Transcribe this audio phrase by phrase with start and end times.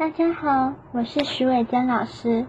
[0.00, 2.46] 大家好，我是徐伟珍老师。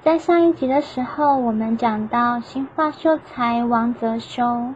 [0.00, 4.72] 在上一集的时候，我们讲到新化秀才王泽修，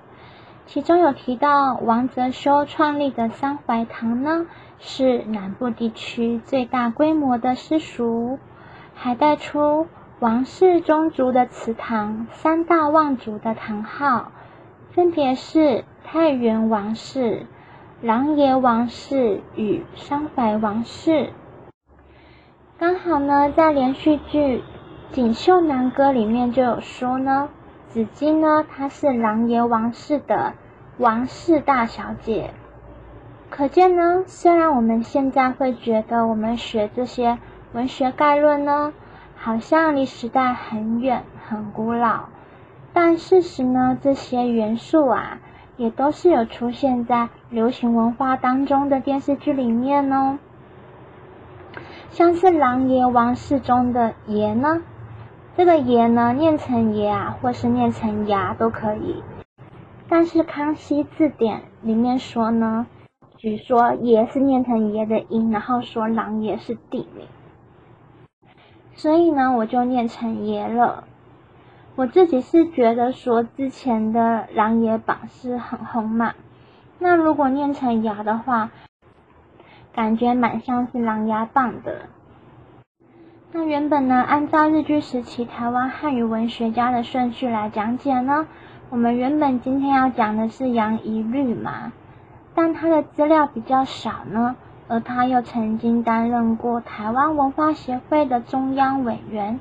[0.66, 4.46] 其中有提到王泽修创立的三槐堂呢，
[4.78, 8.38] 是南部地区最大规模的私塾，
[8.94, 9.86] 还带出
[10.20, 14.32] 王氏宗族的祠堂三大望族的堂号，
[14.90, 17.46] 分别是太原王氏、
[18.02, 21.32] 狼爷王氏与三槐王氏。
[22.82, 24.58] 刚好呢，在连续剧
[25.12, 27.48] 《锦绣南歌》里面就有说呢，
[27.86, 30.54] 子姬呢，她是狼爷王氏的
[30.98, 32.50] 王氏大小姐。
[33.50, 37.38] 可见呢，虽然我们现在会觉得我们学这些
[37.72, 38.92] 文学概论呢，
[39.36, 42.24] 好像离时代很远、很古老，
[42.92, 45.38] 但事实呢，这些元素啊，
[45.76, 50.38] 也都是有出现在流行文化当中的电视剧里面哦。
[52.12, 54.82] 像是狼爷王室中的爷呢，
[55.56, 59.22] 这个爷呢念成爷啊，或是念成牙都可以。
[60.10, 62.86] 但是康熙字典里面说呢，
[63.38, 67.26] 据说爷是念成爷的音，然后说狼爷是地名，
[68.92, 71.04] 所以呢我就念成爷了。
[71.96, 76.34] 我自己是觉得说之前的狼爷榜是很红嘛，
[76.98, 78.70] 那如果念成牙的话。
[79.94, 82.02] 感觉蛮像是狼牙棒的。
[83.52, 88.46] 那原本呢，按照日据时期台湾汉语文学家的顺序来讲解呢，
[88.88, 91.92] 我们原本今天要讲的是杨仪律嘛，
[92.54, 94.56] 但他的资料比较少呢，
[94.88, 99.60] 而他又曾经担任过台湾文化协会的中央委员，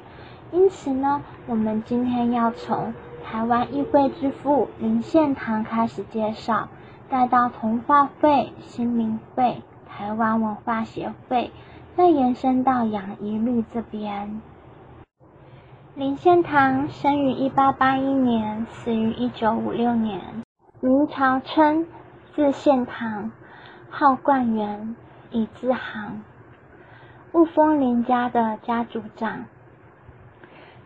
[0.53, 2.93] 因此呢，我们今天要从
[3.25, 6.69] 台湾议会之父林献堂开始介绍，
[7.09, 9.61] 带到童话会、新民会。
[10.02, 11.52] 台湾文化协会，
[11.95, 14.41] 再延伸到杨一律这边。
[15.94, 20.19] 林献堂生于一八八一年，死于一九五六年。
[20.79, 21.85] 明朝称，
[22.34, 23.31] 字献堂，
[23.91, 24.95] 号冠元，
[25.29, 26.23] 以字行，
[27.33, 29.45] 雾峰林家的家族长。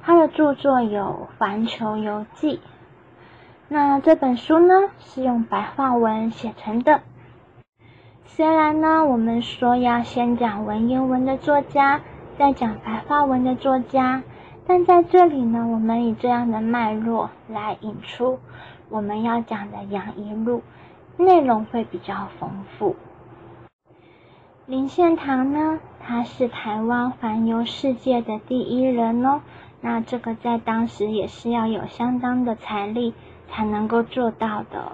[0.01, 2.57] 他的著作有《环球游记》，
[3.69, 6.99] 那这本书呢，是用白话文写成的。
[8.27, 12.01] 虽然呢，我们说要先讲文言文的作家，
[12.37, 14.23] 再讲白话文的作家，
[14.67, 18.39] 但在这里呢，我们以这样的脉络来引出
[18.89, 20.63] 我们要讲的杨一路，
[21.17, 22.97] 内容会比较丰富。
[24.65, 29.41] 林献堂呢，他是台湾环游世界的第一人哦，
[29.79, 33.13] 那这个在当时也是要有相当的财力
[33.47, 34.91] 才能够做到的，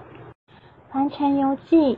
[0.90, 1.96] 《环球游记》。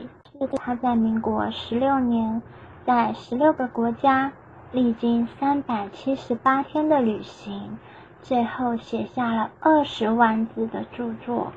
[0.57, 2.41] 他在民国十六年，
[2.85, 4.33] 在十六个国家
[4.71, 7.77] 历经三百七十八天的旅行，
[8.21, 11.53] 最后写下了二十万字的著作。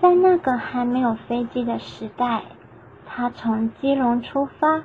[0.00, 2.42] 在那个还没有飞机的时代，
[3.06, 4.84] 他从基隆出发，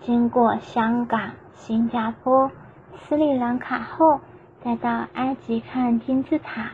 [0.00, 2.50] 经过香港、新加坡、
[2.96, 4.20] 斯里兰卡后，
[4.62, 6.70] 再到埃及看金字塔，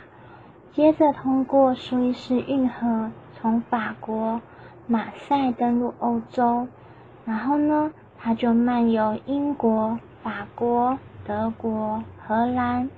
[0.72, 4.40] 接着通过苏伊士运河，从法国。
[4.90, 6.66] 马赛登陆欧洲，
[7.24, 12.90] 然后呢，他就漫游英国、法国、德国、荷兰、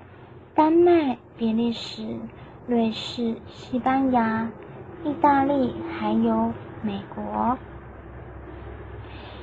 [0.54, 2.16] 丹麦、比利时、
[2.66, 4.48] 瑞士、西班牙、
[5.04, 7.58] 意大利，还有美国。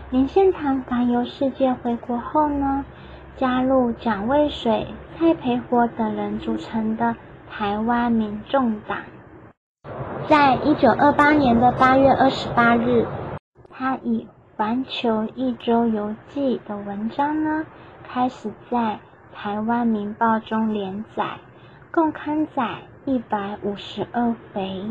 [0.10, 2.84] 林献堂环游世界回国后呢，
[3.38, 7.16] 加入蒋渭水、蔡培火等人组成的
[7.48, 8.98] 台湾民众党。
[10.30, 13.08] 在一九二八年的八月二十八日，
[13.72, 17.66] 他以《环球一周游记》的文章呢，
[18.08, 18.78] 开始在
[19.36, 21.40] 《台湾民报》中连载，
[21.92, 22.76] 共刊载
[23.06, 24.86] 一百五十二回。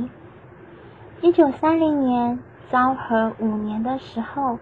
[1.21, 4.59] 一九三零年昭和五年的时候，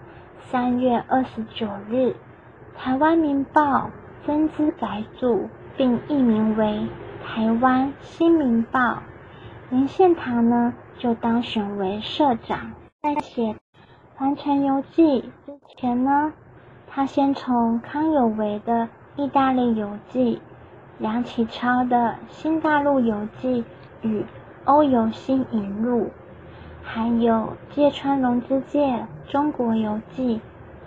[0.50, 2.08] 三月二十九日，
[2.76, 3.62] 《台湾民报》
[4.26, 6.86] 增资改组，并易名为
[7.26, 8.80] 《台湾新民报》。
[9.68, 12.70] 林献堂呢，就当选为社长。
[13.02, 13.52] 在写
[14.14, 16.32] 《环城游记》之前呢，
[16.86, 18.84] 他先从康有为的
[19.16, 20.36] 《意大利游记》、
[20.98, 21.96] 梁启超的
[22.28, 23.62] 《新大陆游记》
[24.08, 24.20] 与
[24.66, 26.04] 《欧游新引录》，
[26.84, 30.36] 还有芥川龙之介《中国游记》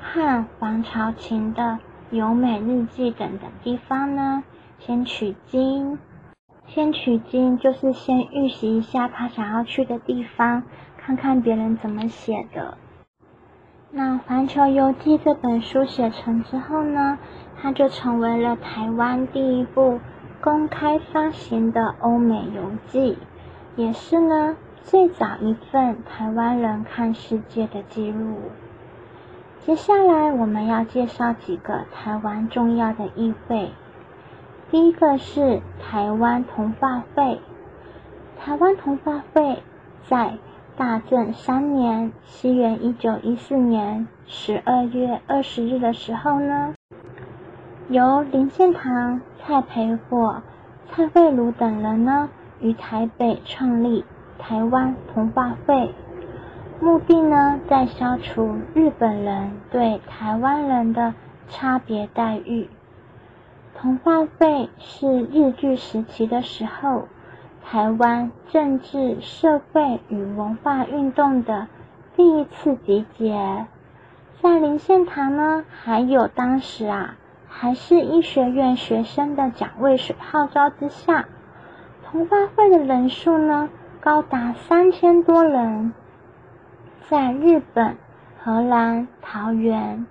[0.01, 1.61] 和黄朝琴的
[2.15, 4.41] 《游美日记》等等地方呢，
[4.79, 5.99] 先取经。
[6.71, 10.61] 先取经就是先预习一下他想要去的地方，
[10.97, 12.77] 看看别人怎么写的。
[13.89, 17.17] 那《环球游记》这本书写成之后呢，
[17.59, 19.99] 它就成为了台湾第一部
[20.41, 23.17] 公开发行的欧美游记，
[23.75, 28.37] 也是呢最早一份台湾人看世界的记录。
[29.61, 33.71] 接下来我们要介绍几个台湾重要的议会。
[34.71, 37.39] 第一个是台湾同化会。
[38.39, 39.63] 台湾同化会
[40.07, 40.37] 在
[40.77, 46.75] 大正三年（西元一九一四年）十二月二十日的时候呢，
[47.87, 50.43] 由林献堂、蔡培火、
[50.91, 52.29] 蔡慧茹等人呢，
[52.59, 54.05] 于台北创立
[54.37, 55.95] 台湾同化会。
[56.79, 61.15] 目的呢，在消除日本人对台湾人的
[61.49, 62.69] 差别待遇。
[63.81, 67.07] 同化会是日据时期的时候，
[67.63, 71.67] 台湾政治、社会与文化运动的
[72.17, 73.65] 第一次集结。
[74.41, 77.15] 在林献堂呢，还有当时啊
[77.47, 81.29] 还是医学院学生的蒋渭水号召之下，
[82.03, 83.69] 同化会的人数呢
[84.01, 85.93] 高达三千多人。
[87.07, 87.95] 在日本、
[88.43, 90.05] 荷兰、桃园、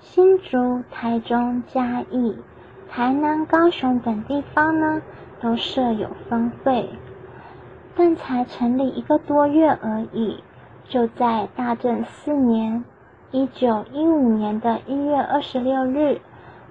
[0.00, 2.36] 新竹、台中、嘉义、
[2.96, 5.02] 台南、高雄等地方呢，
[5.40, 6.88] 都设有分会，
[7.96, 10.44] 但才成立一个多月而已，
[10.88, 12.84] 就在大正四年
[13.32, 16.20] （一九一五年的一月二十六日）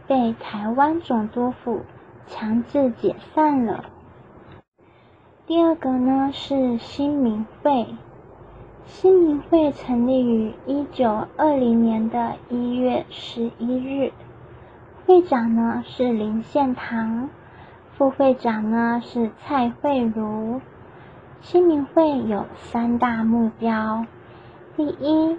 [0.07, 1.81] 被台湾总督府
[2.27, 3.83] 强制解散了。
[5.45, 7.85] 第二个呢是新民会。
[8.85, 14.13] 新民会成立于一九二零年的一月十一日，
[15.05, 17.29] 会长呢是林献堂，
[17.97, 20.61] 副会长呢是蔡慧茹。
[21.41, 24.05] 新民会有三大目标：
[24.77, 25.37] 第一，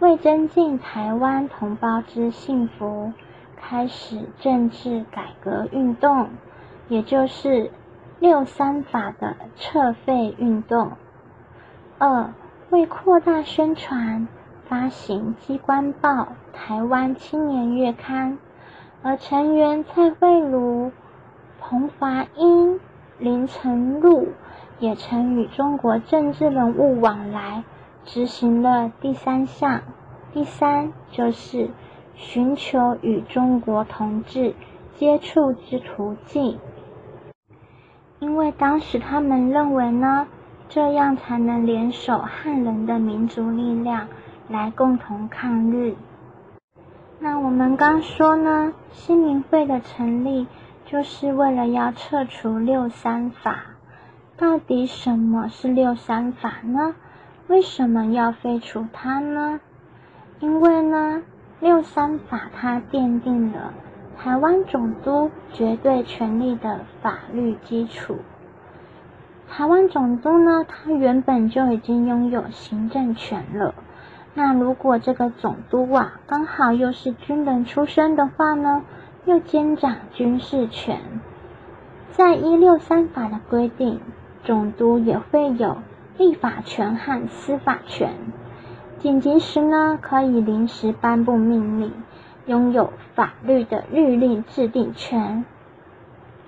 [0.00, 3.14] 为增进台湾同胞之幸福，
[3.56, 6.28] 开始政治改革运动，
[6.88, 7.70] 也就是
[8.20, 10.90] 六三法的撤废运动；
[11.98, 12.34] 二，
[12.68, 14.28] 为扩大宣传，
[14.68, 16.10] 发行机关报
[16.52, 18.32] 《台湾青年月刊》，
[19.06, 20.90] 而成员蔡慧茹、
[21.60, 22.80] 彭华英、
[23.20, 24.30] 林成禄
[24.80, 27.62] 也曾与中国政治人物往来，
[28.04, 29.82] 执行了第三项。
[30.32, 31.70] 第三就是
[32.16, 34.56] 寻求与中国同志
[34.96, 36.58] 接触之途径，
[38.18, 40.26] 因为当时他们认为呢。
[40.68, 44.08] 这样才能联手汉人的民族力量
[44.48, 45.94] 来共同抗日。
[47.28, 50.46] 那我们刚说呢，新民会的成立
[50.84, 53.64] 就是为了要撤除六三法。
[54.36, 56.94] 到底什么是六三法呢？
[57.48, 59.58] 为什么要废除它呢？
[60.38, 61.20] 因为呢，
[61.58, 63.74] 六三法它奠定了
[64.16, 68.18] 台湾总督绝对权力的法律基础。
[69.50, 73.74] 台湾总督呢，他原本就已经拥有行政权了。
[74.38, 78.82] 那如果这个总督啊，刚好又是军人出身的话呢，
[79.24, 81.00] 又兼掌军事权。
[82.12, 83.98] 在一六三法的规定，
[84.44, 85.78] 总督也会有
[86.18, 88.12] 立法权和司法权。
[88.98, 91.92] 紧急时呢，可以临时颁布命令，
[92.44, 95.46] 拥有法律的律令制定权。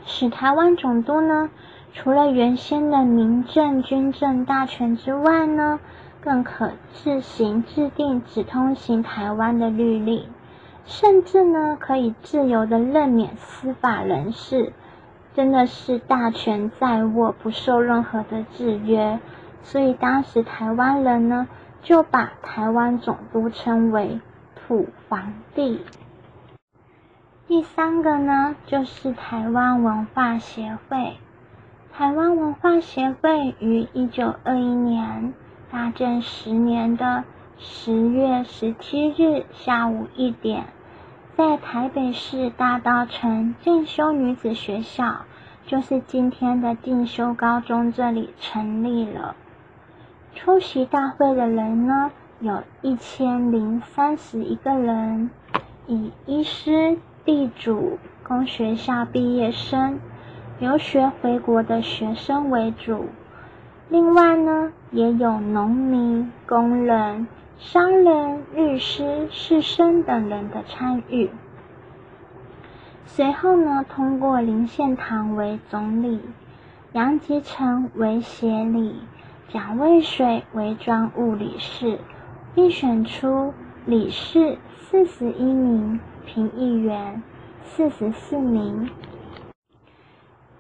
[0.04, 1.48] 使台湾总督呢。
[1.94, 5.80] 除了原先的民政、军政大权之外呢，
[6.20, 10.26] 更可自行制定只通行台湾的律令，
[10.84, 14.72] 甚至呢可以自由的任免司法人士，
[15.34, 19.20] 真的是大权在握，不受任何的制约。
[19.62, 21.46] 所以当时台湾人呢
[21.82, 24.20] 就把台湾总督称为
[24.54, 25.80] 土皇帝。
[27.46, 31.16] 第三个呢就是台湾文化协会。
[31.92, 35.32] 台湾文化协会于一九二一年
[35.70, 37.24] 大正十年的
[37.58, 40.64] 十月十七日下午一点，
[41.36, 45.26] 在台北市大道城进修女子学校，
[45.66, 49.36] 就是今天的进修高中这里成立了。
[50.34, 55.30] 出席大会的人呢，有一千零三十一个人，
[55.86, 56.96] 以医师、
[57.26, 60.00] 地主、工学校毕业生。
[60.60, 63.06] 留学回国的学生为主，
[63.90, 67.26] 另外呢，也有农民、工人、
[67.58, 71.30] 商人、律师、士绅等人的参与。
[73.06, 76.20] 随后呢，通过林献堂为总理，
[76.92, 79.00] 杨吉成为协理，
[79.48, 81.98] 蒋渭水为专务理事，
[82.54, 83.54] 并选出
[83.86, 87.22] 理事四十一名，评议员
[87.64, 88.90] 四十四名。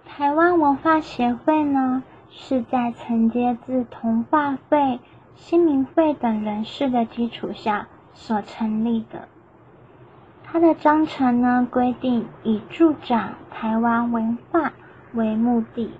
[0.06, 2.02] 台湾文化协会呢，
[2.40, 5.00] 是在承接自同化会、
[5.34, 9.26] 新民会等人士的基础下所成立的。
[10.44, 14.72] 它的章程呢规定，以助长台湾文化
[15.14, 15.90] 为目的，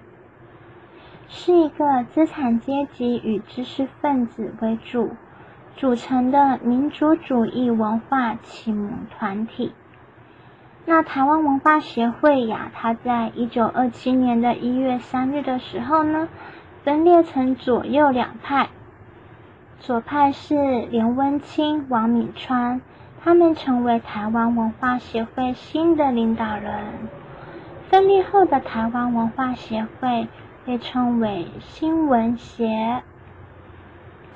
[1.28, 5.11] 是一个资产阶级与知识分子为主
[5.76, 9.73] 组成的民族主义文化启蒙团体。
[10.90, 16.30] 那台湾文化协会呀，它在一九二七年的一月三日的时候呢，
[16.83, 18.71] 分裂成左右两派。
[19.80, 22.80] 左派是连温清、王敏川，
[23.23, 26.73] 他们成为台湾文化协会新的领导人。
[27.90, 30.26] 分裂后的台湾文化协会
[30.64, 33.02] 被称为新文协。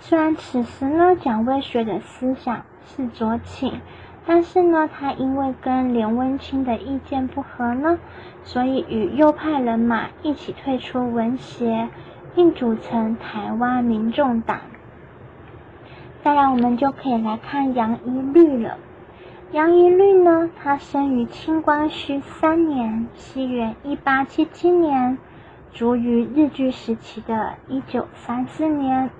[0.00, 3.80] 虽然此时呢，蒋渭水的思想是左倾。
[4.24, 7.98] 但是呢，他因为跟连温清的意见不合呢，
[8.44, 11.88] 所以与右派人马一起退出文协，
[12.34, 14.60] 并组成台湾民众党。
[16.22, 18.78] 再来，我们就可以来看杨一律了。
[19.50, 25.18] 杨一律呢，他生于清光绪三年（西元一八七七年），
[25.74, 29.10] 卒于日据时期的一九三四年。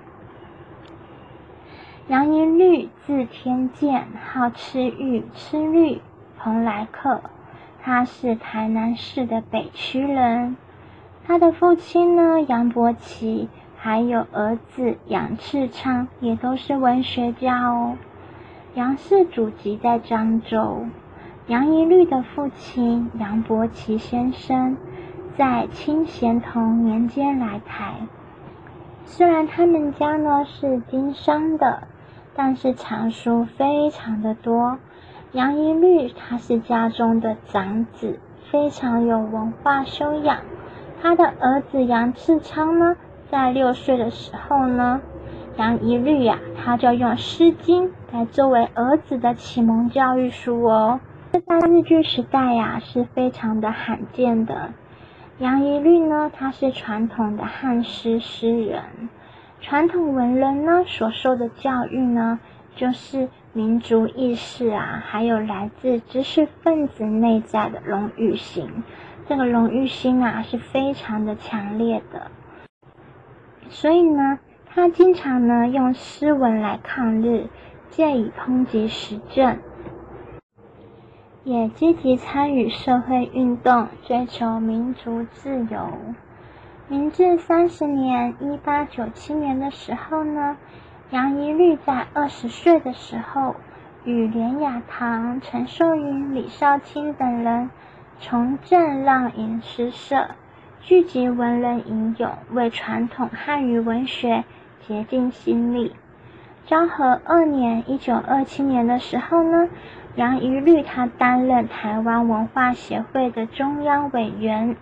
[2.12, 6.02] 杨一律字天健，号赤玉，赤律，
[6.37, 7.23] 蓬莱客。
[7.83, 10.59] 他是台南市的北区人。
[11.26, 17.97] 他的父亲呢，杨伯奇，还有儿子杨赤昌，也都是文学家哦。
[18.75, 20.85] 杨氏祖籍在漳州。
[21.47, 24.76] 杨一律的父亲杨伯奇先生，
[25.38, 27.95] 在清咸同年间来台。
[29.07, 31.88] 虽然他们家呢是经商的。
[32.34, 34.78] 但是藏书非常的多。
[35.32, 38.18] 杨一律他是家中的长子，
[38.50, 40.38] 非常有文化修养。
[41.00, 42.96] 他的儿子杨志昌呢，
[43.30, 45.00] 在六岁的时候呢，
[45.56, 51.00] 杨一律呀，他就用《诗经》来作为儿子的启蒙教育书哦。
[51.32, 54.72] 这在日据时代呀，是非常的罕见的。
[55.38, 58.82] 杨一律呢，他是传统的汉诗诗人。
[59.62, 62.40] 传统文人呢所受的教育呢，
[62.75, 68.83] 就是民族意识啊，还有来自知识分子内在的荣誉心。
[69.28, 72.31] 这个荣誉心啊是非常的强烈的，
[73.71, 77.47] 所以呢，他经常呢用诗文来抗日，
[77.88, 79.59] 借以抨击时政，
[81.45, 85.88] 也积极参与社会运动，追求民族自由。
[86.92, 90.58] 明治三十年（一八九七年）的时候呢，
[91.08, 93.56] 杨一律在二十岁的时候，
[94.04, 97.70] 与连雅堂、陈寿云、李少卿等人
[98.20, 100.32] 重振让吟诗社，
[100.82, 104.44] 聚集文人吟咏，为传统汉语文学
[104.87, 105.96] 竭尽心力。
[106.66, 109.70] 昭和二年（一九二七年）的时候呢，
[110.16, 114.76] 杨一律他担任台湾文化协会的中央委员。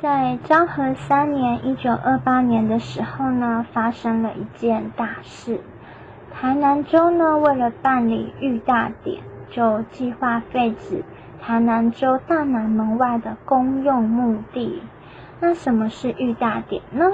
[0.00, 5.60] 在昭和三年（一九二八年）的时候呢，发生了一件大事。
[6.32, 11.04] 台南州呢，为了办理御大典，就计划废止
[11.40, 14.82] 台南州大南门外的公用墓地。
[15.40, 17.12] 那什么是御大典呢？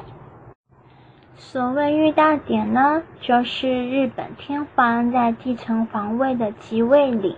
[1.37, 7.37] 所谓御大典呢，就是日本天皇在继承皇位的即位礼。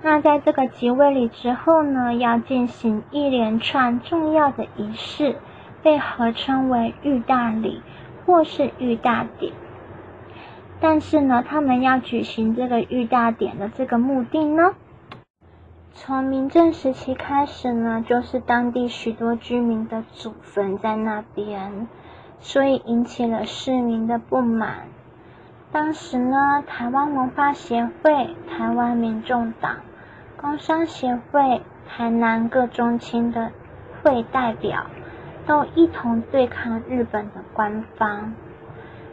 [0.00, 5.36] 那在这个即位礼之后呢，要进行一连串重要的仪式，
[5.82, 7.82] 被合称为御大礼
[8.24, 9.52] 或是御大典。
[10.80, 14.76] 但是呢，他们要举行这个御大典的这个目的呢，
[15.92, 21.88] 从明正时期开始呢，就是当地许多居民的祖坟在那边，
[22.38, 24.84] 所以引起了市民的不满。
[25.72, 29.78] 当时呢，台湾文化协会、台湾民众党。
[30.40, 33.50] 工商协会、台南各中青的
[34.02, 34.86] 会代表
[35.48, 38.34] 都一同对抗日本的官方。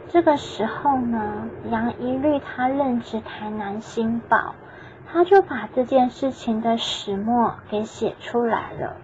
[0.08, 4.54] 这个时候呢，杨一律他任职台南新报，
[5.10, 8.94] 他就把这件事情的始末给写出来了。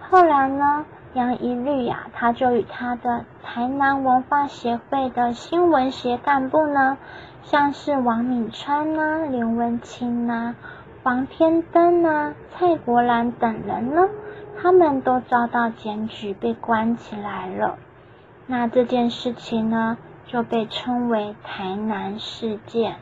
[0.00, 6.96] 后来呢，杨一律呀，他就与他的台南文化协会的新闻协干部呢，
[7.42, 10.54] 像是王敏川呐、林文清呐。
[11.02, 14.06] 黄天登啊、蔡国兰等人呢，
[14.60, 17.78] 他们都遭到检举，被关起来了。
[18.46, 22.96] 那这件事情呢，就被称为台南事件。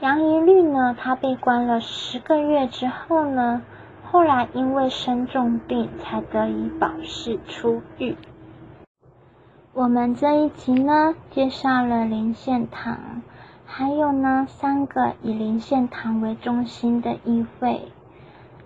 [0.00, 3.62] 杨一律呢，他被关了十个月之后呢，
[4.04, 8.16] 后来因为生重病，才得以保释出狱。
[9.72, 13.22] 我们这一集呢，介绍了林献堂，
[13.72, 17.92] 还有呢三个以林献堂为中心的议会，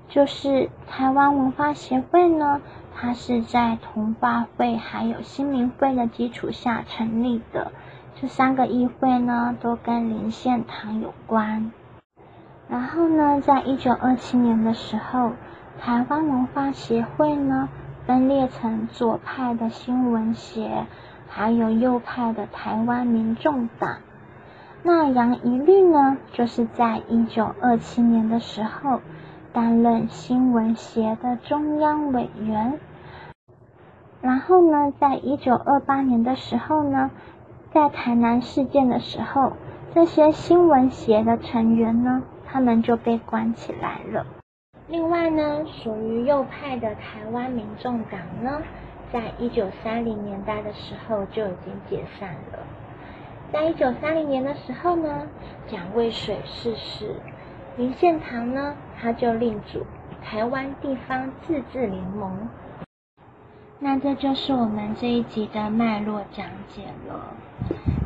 [0.08, 2.62] 就是台湾文化协会呢，
[2.96, 7.70] 它是在同化会还有新民会的基础下成立的。
[8.16, 11.70] 这三个议会呢，都跟林献堂有关。
[12.66, 15.32] 然后呢，在一九二七年的时候，
[15.78, 17.68] 台湾文化协会呢
[18.06, 20.86] 分裂成左派的新闻协，
[21.28, 23.98] 还有右派的台湾民众党。
[24.86, 29.00] 那杨一律呢，就是在一九二七年的时候
[29.52, 32.78] 担任新闻协的中央委员。
[34.20, 37.10] 然后呢，在一九二八年的时候呢。
[37.72, 39.54] 在台南事件的时候，
[39.92, 44.24] 这些新闻协的成员呢，他们就被关起来了。
[44.86, 48.62] 另外呢，属于右派的台湾民众党呢，
[49.12, 52.60] 在一九三零年代的时候就已经解散了。
[53.54, 55.28] 在一九三零年的时候呢，
[55.68, 57.14] 蒋渭水逝世，
[57.76, 59.86] 林献堂呢，他就另组
[60.24, 62.48] 台湾地方自治联盟。
[63.78, 67.36] 那这就是我们这一集的脉络讲解了。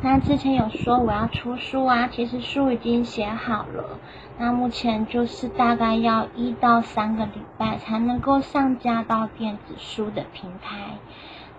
[0.03, 3.97] 那之前有说我要出书啊，其实书已经写好了。
[4.37, 10.99] 那目前就是大概要一到三个礼拜才能够上架到电子书的平台。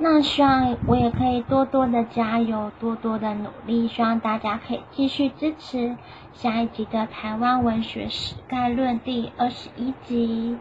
[0.03, 5.95] 那希望我也可以多多的加油，多多的努力，希望大家可以继续支持
[6.33, 10.57] 下一集的台湾文学史概论第二十一集。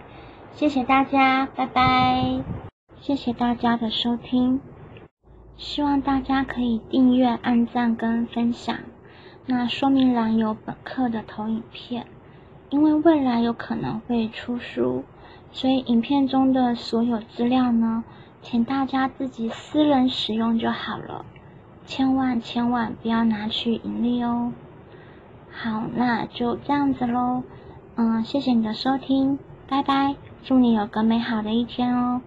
[0.51, 2.41] 谢谢大家，拜拜。
[3.00, 4.60] 谢谢大家的收听，
[5.55, 8.75] 希望大家可以订阅、按赞跟分享。
[9.46, 12.08] 那说明栏有本课的投影片，
[12.69, 15.06] 因为未来有可能会出书，
[15.54, 18.04] 所以影片中的所有资料呢，
[18.41, 21.25] 请大家自己私人使用就好了，
[21.86, 24.54] 千万千万不要拿去盈利哦。
[25.52, 27.43] 好，那就这样子喽。
[27.95, 32.21] 嗯，谢谢你的收听，拜拜，祝你有个美好的一天哦。